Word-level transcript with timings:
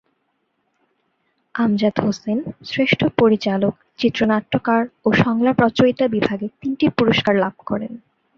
আমজাদ 1.55 1.95
হোসেন 1.99 2.37
শ্রেষ্ঠ 2.65 2.99
পরিচালক, 3.19 3.73
চিত্রনাট্যকার 3.99 4.83
ও 5.05 5.09
সংলাপ 5.23 5.57
রচয়িতা 5.61 6.05
বিভাগে 6.07 6.47
তিনটি 6.61 6.85
পুরস্কার 6.97 7.33
লাভ 7.35 7.55
করেন। 7.65 7.91